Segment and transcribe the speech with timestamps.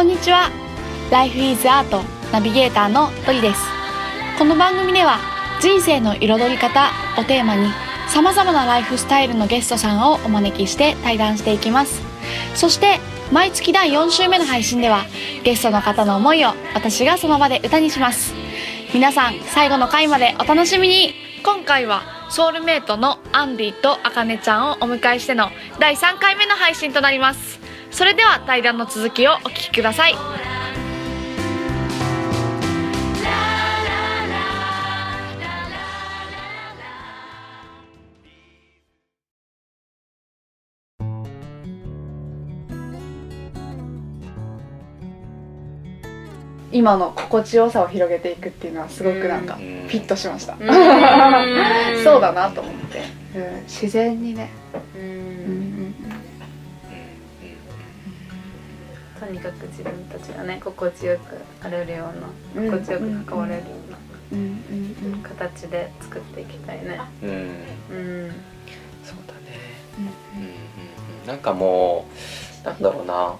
[0.00, 0.50] こんにちは。
[1.10, 2.02] Life is Art
[2.32, 3.60] ナビゲーターのトリです。
[4.38, 5.18] この番組では
[5.60, 7.68] 人生の彩り方をテーマに
[8.08, 12.00] 様々なライフスタイルのゲストさんをお招きして対談していきます。
[12.54, 12.98] そして
[13.30, 15.04] 毎月第4週目の配信では
[15.44, 18.32] ゲストの方の思いを私がその場で歌にします。
[18.94, 21.12] 皆さん最後の回までお楽しみに。
[21.44, 27.59] 今回はソウルメイトのアンディとアカネちゃんをお迎えしての第3回目の配信となります。
[27.90, 30.14] それでは対談の続きをお聞きください。
[46.72, 50.56] 今の心地よさを広げていくっていうのはすごくなんかフィットしました、
[52.04, 53.02] そうだなと思って、
[53.34, 54.50] うん、自然にね、
[54.94, 55.39] うんうん
[59.20, 62.10] とにかく自分たちがね心地よくあれるよ
[62.56, 66.98] うな心地よく関われるような形で作っていきたいね。
[67.22, 67.30] うん。
[67.30, 68.32] うん。
[69.04, 69.60] そうだね。
[69.98, 70.48] うんうん。
[70.48, 70.52] う
[71.24, 72.06] んなんかも
[72.62, 73.36] うなんだろうな。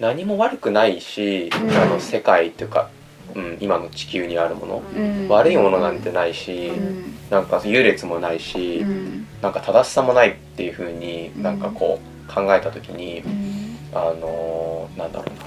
[0.00, 1.70] 何も悪くないし、うん。
[1.70, 2.90] あの世界っていうか、
[3.34, 5.28] うん、今の地球にあるもの、うん。
[5.28, 7.14] 悪いものなんてないし、うん。
[7.30, 9.26] なんか優劣もないし、うん。
[9.42, 13.76] なんか正しさもないっていう風にうんなんかこう考えた時に、うん。
[13.92, 15.38] あのーなんだろう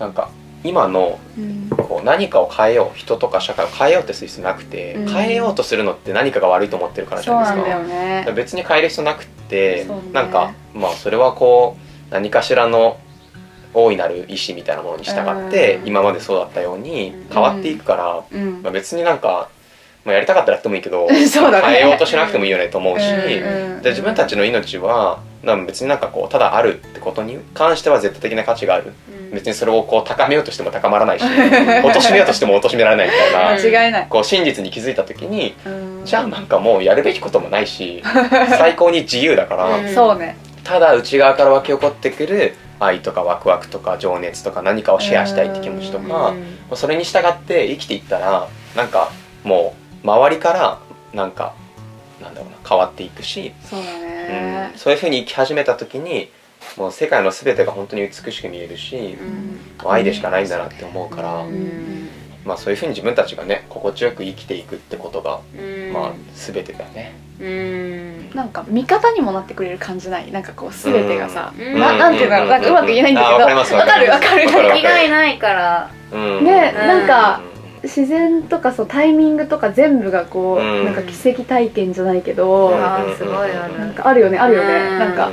[0.00, 0.06] な。
[0.06, 0.30] なんか
[0.62, 1.68] 今のうん。
[1.70, 5.08] こう何かを変えよう人とか社会を変えようってする必要なくて、うん。
[5.08, 7.68] 変えようとするのって何かが悪いと思ってるからじそうゃないですか。
[7.70, 8.32] なんだよね。
[8.34, 10.02] 別に変える必要なくって、そうね。
[10.12, 11.76] なんかまあそれはこ
[12.10, 12.98] う何かしらの
[13.72, 15.88] 大いなる意志みたいなものに従って、うん。
[15.88, 18.62] 今までそうだったように変わっていくから、うん。
[18.62, 19.48] まあ、別になんか、
[20.04, 21.26] まあ、やりたかったらやってもいいけど ね。
[21.28, 28.92] 変えようとしなくてもいいよねと思うし、うん自分たちの命はなんか別になんかこうただあるってことに関しては絶対的な価値がある。
[29.32, 31.20] 別にそれをこう高めようとしても高まらない。
[31.20, 34.06] し貶めようとしても貶 められないみたいな間違いない。
[34.08, 36.02] こう真実に気づいた時にうん。
[36.04, 38.02] じゃあなんかもうやるべきこともないし
[38.58, 39.94] 最高に自由だから、うん。
[39.94, 40.36] そうね。
[40.64, 46.32] ただ内側から湧き起こってくる愛とかワクワクとか情熱とか何かをシェアしたいって気持ちとか、
[46.74, 49.10] それに従って生きていったらなんか
[49.44, 50.78] もう周りから
[51.12, 51.54] なんか
[52.22, 56.30] なんだろうな変わっていくし、そうだうんねそういうふうに生き始めた時に
[56.76, 59.16] もう世界の全てが本当に美しく見えるし、
[59.82, 62.08] もう愛でしかないんだなって思うから、うん。
[62.44, 65.40] まあそういうふうに自分たちがね心地よく生きていくってことが、
[65.92, 67.12] まあ全てだよね。
[67.40, 68.30] うん。
[68.34, 70.30] なんか味方にもなってくれる感じない？
[70.30, 71.78] なんかこう全てがさうん。
[71.78, 72.30] ななんていうん。
[72.30, 73.34] だろうなんかうまく言えないんだけど。
[73.34, 76.44] あわかるわかるわかるわ敵がいないからうん。
[76.44, 76.86] ねうん。
[76.86, 77.06] なん。
[77.06, 77.40] か
[77.82, 80.84] 自然とかそうタイミングとか全部がこう、うん。
[80.84, 85.30] なんか奇跡体験じゃないけど、うんあーすごいあるなんかあるよねあるよね、うんなんか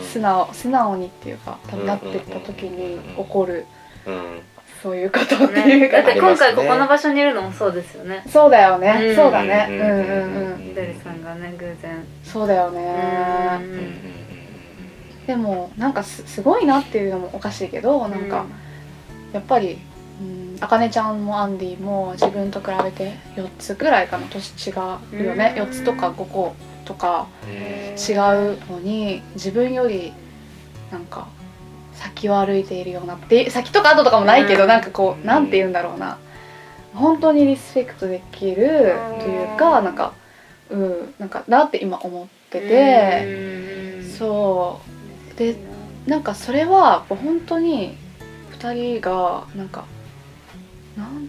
[0.00, 3.66] 素直素直にっていうか多分なってった時に起こる
[4.06, 4.40] うん。
[4.82, 8.24] そういうことってねいうか、だって今回ここの場所にいるのもそうですよね。
[8.28, 9.14] そうだよね、うん。
[9.14, 9.68] そうだね。
[9.70, 10.52] ううんんうんうん。
[10.54, 12.04] うんみどりさんがね偶然。
[12.24, 13.60] そうだよね、
[15.26, 18.46] でもなんかすすごいなっていうのもおかしいけどなんか、
[19.32, 19.78] やっぱりうん
[20.60, 24.26] あかねちゃんもアンディも自分と比べて4つぐらいかな。
[24.26, 25.62] 年違うよね、うん。
[25.64, 28.16] 4つとか5個とか違う
[28.70, 30.12] のに自分より
[30.90, 31.28] なんか
[31.94, 34.68] 先を歩いているようなって先とか後とかもないけど、うん。
[34.68, 36.18] なんかこうなんて言うんだろうな。
[36.94, 39.84] 本当にリスペクトできるというか、うん。
[39.84, 40.12] なんか
[40.70, 41.14] うん。
[41.18, 43.24] なんかなって今思ってて、
[44.02, 44.10] うん。
[44.10, 44.80] そ
[45.34, 45.38] う。
[45.38, 45.56] で
[46.06, 47.96] なんかそれはこう本当に
[48.58, 49.84] 2人がなんか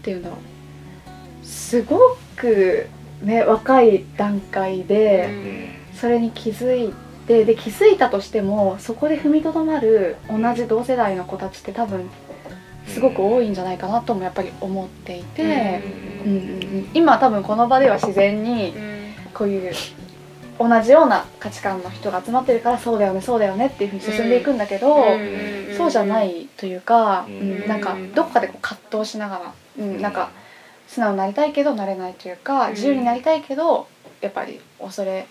[0.03, 2.88] て言うんだろうすごく
[3.22, 5.30] ね若い段階で
[5.96, 6.94] それに気づい
[7.28, 12.09] てで気づいたとしてもそこで踏みとどまる同じ同世代の子たちって多分
[12.88, 15.81] すごく多いんじゃないかなともやっぱり思っていて、
[16.25, 16.31] うん。
[16.31, 18.74] うんうん、今多分この場では自然に
[19.34, 19.73] こういう
[20.59, 25.17] 同じような価値観の人が集まってるからそうだよねそうだよねっていうふうに進んでいくんだけど、
[25.78, 27.66] そうじゃないというか、ううん。
[27.66, 30.31] ん、なんかどこかでこう葛藤しながら、うん、なんか
[30.87, 32.72] 素直になりたいけどなれないというかうん。
[32.73, 33.87] 自由になりたいけど
[34.22, 35.25] やっぱり恐れ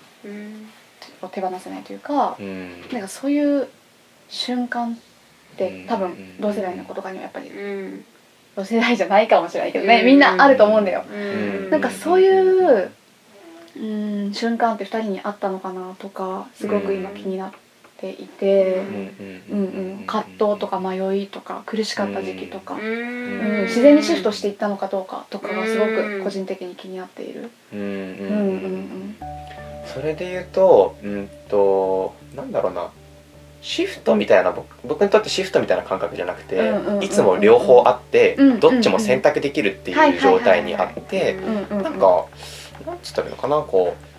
[1.23, 2.81] を手放せないというかうん。
[2.93, 3.69] なんかそういう
[4.29, 6.41] 瞬間って多分うん。
[6.41, 7.50] 同世代の子とかにはやっぱり
[8.56, 11.05] 同世代じゃないかもしれないけどねみんなあると思うんだよ。
[11.71, 12.91] なんかそういう、
[13.77, 17.56] うん、瞬間って2人にあったのかなとかすごく今気になって
[18.11, 18.83] いて、
[19.51, 23.63] うんうん、葛藤とか迷いとか苦しかった時期とか、うん。
[23.63, 27.51] 自然にシフトしていったのかどうかとかはすごく個人的に気になっている。
[27.73, 29.17] うんうんうんうん。
[29.87, 32.91] それで言うとうんとなんだろうな。
[33.63, 41.35] シフトみたいな僕僕にとってシフトみたいな感覚じゃなくて、いつも両方あって、どっちも選択できるっていう状態にあって、
[41.71, 42.27] なんか
[42.85, 44.12] なんつったらいいのかなこう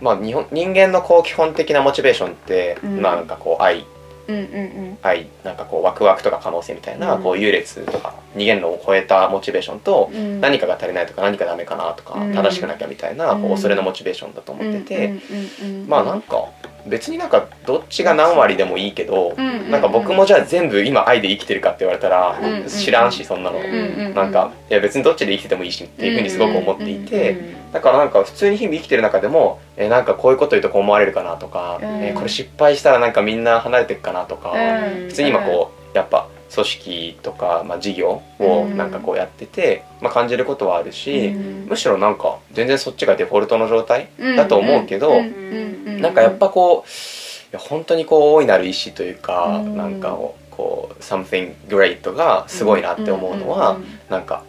[0.00, 3.00] まあ日本人間のこう基本的なモチベーションって、うん。
[3.00, 3.84] まあなんかこう愛。
[4.28, 4.46] うんうんう
[4.92, 4.98] ん。
[5.02, 5.28] 愛。
[5.44, 7.22] なんかこうワクワクとか可能性みたいな、うん。
[7.22, 10.40] こう優劣とか二元論を超えたモチベーションと、うん。
[10.40, 12.34] 何かが足りないとか何かダメかなとか、うん。
[12.34, 13.50] 正しくなきゃみたいな、こううん。
[13.50, 15.88] 恐れのモチベーションだと思ってて、うんうんうん。
[15.88, 16.44] まあなんか
[16.86, 19.46] 別になんかどっちが何割でもいいけど、うん。
[19.46, 22.60] うんうんなんか僕もじゃあ全部今愛で生きてるかって言われたら、うん。
[22.62, 23.64] うん知らんしそんなの、うん。
[23.64, 24.14] うん。
[24.14, 27.36] なんかいや別にどっちで生きててもいいしっていうふうにすごく思っていて、
[27.72, 31.88] だからなんか普通に日々生きてる中でも、えーなんかこういうこと言うとこう思われるかなとか、うん。
[32.04, 35.08] えーこれ失敗したらなんかみんな離れていくかなとか、うん。
[35.08, 41.66] 普通に今こうやっぱ組織とか、まあ、事業をなんかこうやってて、まあ、感じることはあるし、うん。
[41.68, 44.36] むしろなんか全然そっちがデフォルトの状態うん。
[44.36, 45.16] だと思うけど、うん。
[45.18, 45.82] うん。
[45.86, 46.00] うん。
[46.00, 49.76] なんかやっぱこういや本当にこう大いなる意志というか、うん。
[49.76, 53.82] なんかをこう something great がすごいなって思うのは、ん。
[53.82, 53.84] ん。
[54.08, 54.44] なんか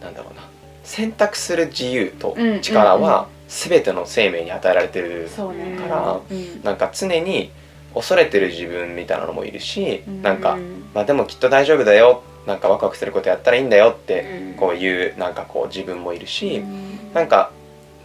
[0.00, 0.42] なんだろうな。
[0.84, 2.60] 選択する自由とうん。
[2.60, 5.28] 力は全ての生命に与えられてる
[5.78, 6.62] からうん。
[6.62, 7.50] なんか常に
[7.94, 10.22] 恐れてる自分みたいなのもいるし、うん。
[10.22, 10.58] なんか、
[10.94, 14.54] まあ、でもきっと大丈夫だよなんかワクワクすることやったらいいんだよってうん。
[14.54, 17.12] こういうなんかこう自分もいるし、うん。
[17.14, 17.50] なんか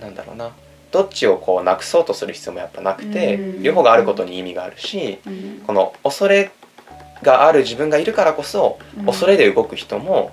[0.02, 0.52] なんだろうな
[0.92, 3.64] どっちをこうなくそうとする必要もやっぱなくて、うん。
[3.64, 5.62] 両方があることに意味があるしうん。
[5.66, 6.52] この恐れ
[7.24, 9.06] がある自分がいるからこそ、うん。
[9.06, 10.32] 恐れで動く人も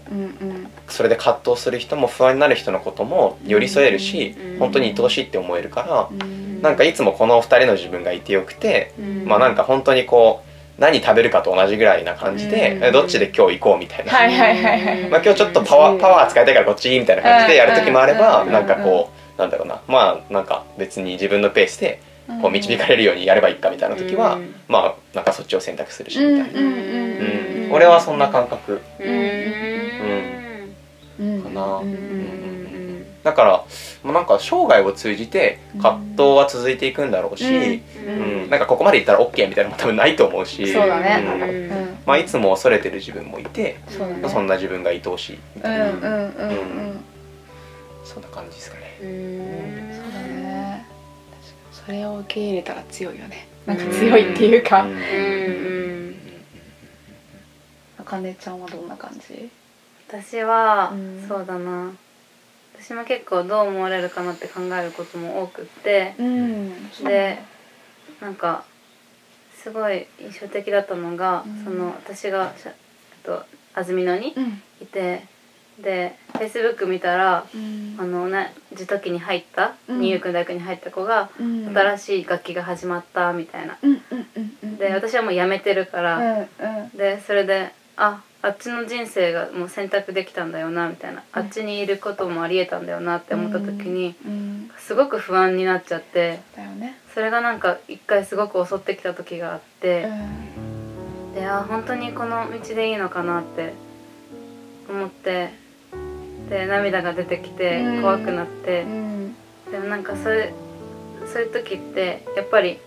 [0.89, 4.59] それで葛藤する人も不安になる人のことも寄り添えるし、うん。
[4.59, 6.61] 本当に愛おしいって思えるから、うん。
[6.61, 9.25] なんかいつもこの2人の自分がいてよくて、うん。
[9.27, 15.11] まあなんか本当にこう何食べるかと同じぐらいな感じで、どっちで今日行こうみたいな、はいはいはいはい。
[15.11, 18.53] まあ、今日ちょっとパワーパワー使いたいからこっちみたいな感じでやる時もあれば、うん。
[18.53, 18.67] なん。
[18.67, 19.51] かこうなん。
[19.51, 22.01] だろうなまあなんか別に自分のペースで
[22.41, 24.55] こう導かれるようにやればいいかみたいな時は、うん。
[24.69, 28.81] まあなんかそっちを選択するしみたいな、うん俺はそんな感覚。
[28.99, 30.75] うん。
[31.21, 31.43] うん。
[31.43, 31.63] かな。
[31.77, 31.93] うん。
[31.93, 33.07] うん。
[33.23, 33.65] だから
[34.03, 38.11] もうなんか生涯を通じて葛藤は続いていくんだろうし、う
[38.47, 38.51] ん。
[38.51, 41.23] なんかここまでいったら OK みたいなのも多分ないと思うしそうだね。
[41.25, 41.43] うん。
[41.43, 41.99] うん。
[42.07, 46.53] まあ、いつも恐れてる自分もいて、そんな自分が愛おしいみうたいな、んうんうんう
[46.93, 47.01] ん。
[48.05, 48.99] そんな感じですかね。
[49.03, 49.93] うん。
[49.95, 50.70] そうだね
[51.85, 53.47] それを受け入れたら強いよね。
[53.67, 54.83] なんか強いっていうか。
[54.83, 54.91] うん。
[54.93, 54.97] うんう
[55.87, 56.17] ん
[57.99, 59.51] あかねちゃんはどんな感じ？
[60.09, 61.25] 私は、うん。
[61.29, 61.93] そうだな。
[62.75, 66.15] 私も結構どう思われるかなって考えることも多くって。
[66.19, 66.91] うん。
[67.05, 67.39] で
[68.21, 68.65] なんか
[69.55, 71.65] すごい印象的だったのが、うん。
[71.65, 72.55] その私が
[73.23, 73.45] と
[73.75, 74.63] 安曇野にうん。
[74.81, 75.25] いて
[75.79, 77.97] でフェイスブック見たらうん。
[77.99, 78.37] あの同
[78.75, 80.01] じ時に入った、うん。
[80.01, 81.69] ニューヨークの大学に入った子が、うん。
[81.77, 83.79] 新しい楽器が始まったみたいな。
[84.79, 86.47] で私はもう辞めてるから、
[86.97, 96.41] でそれでああっちの人生がもう選択できたんだよなみたいな、あっちにいることもありえたんだよなって思った時に、うんすごく不安になっちゃって
[96.79, 96.99] ね。
[97.15, 101.35] それがなんか一回すごく襲ってきた時があっうて、ん。
[101.35, 103.75] であ本当にこの道でいいのかなって
[104.89, 105.51] 思って
[106.51, 108.03] で涙が出てきてうん。
[108.03, 108.83] 怖くなって。
[108.83, 109.37] う、ん。
[109.71, 110.53] でもなんかそれ
[111.33, 112.79] そういう時ってやっぱり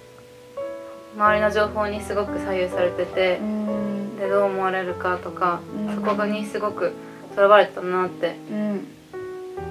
[1.15, 4.17] 周りの情報にすごく左右されててう、ん。
[4.17, 5.95] でどう思われるかとか、うん。
[5.95, 6.93] そこにすごく
[7.35, 8.35] とらわれてたなって。
[8.51, 8.87] うん。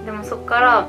[0.07, 0.89] でもそっから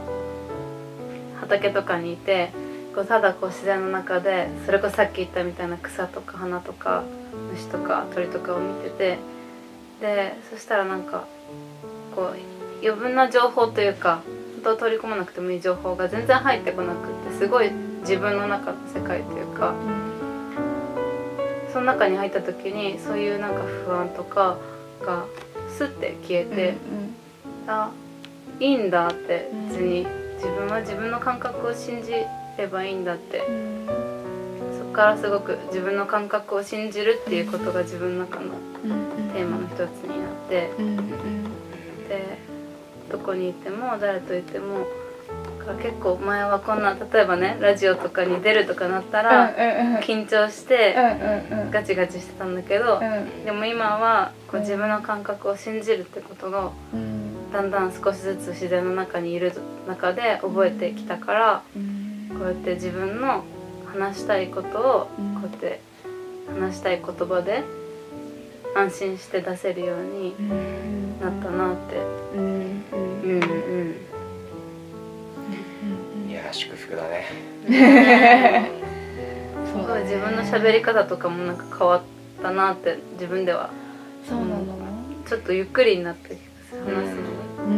[1.39, 2.51] 畑とかにいて
[2.95, 7.03] こうただこう自然の中でそれこそさっき言ったみたいな草とか花とか
[7.51, 9.17] 虫とか鳥とかを見てて
[10.01, 11.25] でそしたらなんか
[12.15, 14.21] こう余分な情報というか
[14.55, 17.71] 本当は取り込まなくてもいい情報が全然入ってこなくってすごい
[18.01, 19.73] 自分の中の世界というか
[21.71, 24.57] その中に入った時にそういうなんか不安とか
[25.01, 25.25] が
[25.69, 26.73] スッて消えて。
[27.67, 27.91] あ
[28.59, 32.11] いいんだって別に自分は自分の感覚を信じ
[32.57, 33.41] ればいいんだって
[34.77, 38.51] そこからすごく自分の感覚を信じるっていうことが自分の中の
[39.33, 41.62] テーマの一つになってうんうん
[43.13, 44.87] どこにいても誰といても
[45.59, 50.95] だから結構前はこんな例えばねラジオとかに出るとかなったらうん緊張して
[51.71, 53.03] ガチガチしてたんだけどう
[53.41, 53.45] ん。
[53.45, 57.51] でも今はこう自分の感覚を信じるってことがうん。
[57.53, 59.53] だんだん少しずつ自然の中にいる
[59.87, 62.29] 中で覚えてきたからうん。
[62.33, 63.43] こうやって自分の
[63.85, 65.35] 話したいことをうん。
[65.35, 65.81] こうやって
[66.59, 67.63] 話したい言葉で
[68.75, 71.97] 安心して出せるようにうんなったなって。
[72.35, 72.83] うんうん
[73.21, 73.41] うん。
[73.41, 73.43] う
[76.27, 77.25] んいやー祝福 だね。
[79.65, 82.01] すごい自分の喋り方とかもなんか変わっ
[82.41, 83.69] たなって自分では。
[84.27, 84.63] そうなの？
[85.27, 86.37] ちょっとゆっくりになった気が
[86.69, 87.21] する話すの。
[87.65, 87.75] うんう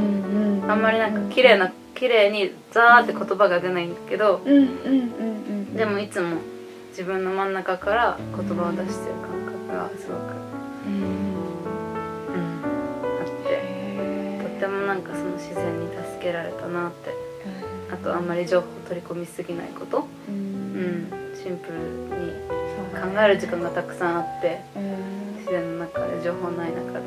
[0.63, 4.67] んがあんまりなんか綺麗な綺麗にザーって言葉が出ないんだけどうんうんうんう
[5.73, 5.75] ん。
[5.75, 6.37] でもいつも
[6.89, 10.19] 自分の真ん中から言葉を出してる感覚がすごく、
[14.41, 17.13] とってもなんかその自然に助けられたなって。
[17.91, 21.03] あとあんまり情報を取り込みすぎないこと、ううん。
[21.03, 21.77] ん、シンプル
[22.17, 22.33] に
[22.91, 24.61] 考える時間がたくさんあって。
[24.75, 27.05] うん自然の中で情報ない中で。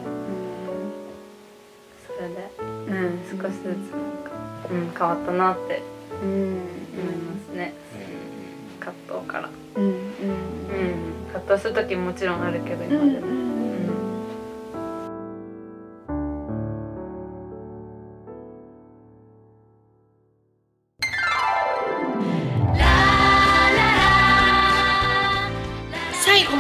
[2.07, 3.75] それで、うん、少しずつなん
[4.23, 4.31] か、
[4.71, 5.83] うん、変わったなって。
[6.23, 6.29] うん。
[6.31, 7.73] 思いますね。
[8.79, 10.13] 葛藤から、うん。
[11.33, 13.27] 葛藤する時ももちろんあるけどうん今でも、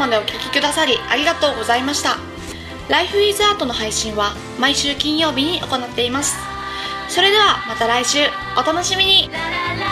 [0.08, 2.16] までお聴きくださりありがとうございました。
[2.88, 6.36] Life is Art の配信は毎週金曜日に行っています。
[7.10, 8.18] それではまた来週。
[8.56, 9.30] お楽しみに。
[9.30, 9.87] ララ